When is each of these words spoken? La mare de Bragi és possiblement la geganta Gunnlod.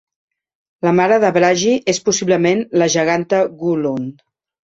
La 0.87 0.93
mare 0.99 1.19
de 1.23 1.29
Bragi 1.35 1.75
és 1.93 2.01
possiblement 2.09 2.65
la 2.83 2.89
geganta 2.95 3.45
Gunnlod. 3.63 4.27